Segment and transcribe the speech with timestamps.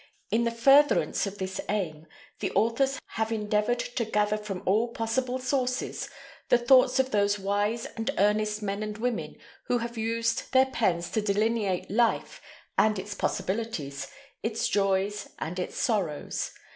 [0.31, 2.07] In the furtherance of this aim
[2.39, 6.09] the authors have endeavored to gather from all possible sources
[6.49, 9.35] the thoughts of those wise and earnest men and women
[9.65, 12.41] who have used their pens to delineate life
[12.79, 14.07] and its possibilities,
[14.41, 16.49] its joys and its sorrows.